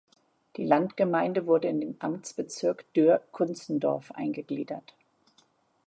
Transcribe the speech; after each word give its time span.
Die 0.57 0.65
Landgemeinde 0.65 1.45
wurde 1.45 1.67
in 1.67 1.79
den 1.79 1.95
Amtsbezirk 1.99 2.91
"Dürr 2.95 3.21
Kunzendorf" 3.31 4.09
eingegliedert. 4.13 4.95